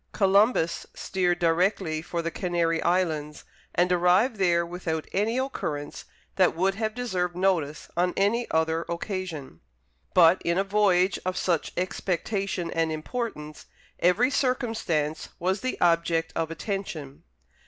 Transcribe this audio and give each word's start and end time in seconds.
Columbus 0.13 0.87
steered 0.95 1.37
directly 1.37 2.01
for 2.01 2.23
the 2.23 2.31
Canary 2.31 2.81
Islands, 2.81 3.43
and 3.75 3.91
arrived 3.91 4.37
there 4.37 4.65
without 4.65 5.05
any 5.13 5.37
occurrence 5.37 6.05
that 6.37 6.55
would 6.55 6.73
have 6.73 6.95
deserved 6.95 7.35
notice 7.35 7.87
on 7.95 8.15
any 8.17 8.49
other 8.49 8.81
occasion. 8.89 9.61
But, 10.15 10.41
in 10.41 10.57
a 10.57 10.63
voyage 10.63 11.19
of 11.23 11.37
such 11.37 11.71
expectation 11.77 12.71
and 12.71 12.91
importance, 12.91 13.67
every 13.99 14.31
circumstance 14.31 15.29
was 15.37 15.61
the 15.61 15.79
object 15.79 16.33
of 16.35 16.49
attention. 16.49 17.21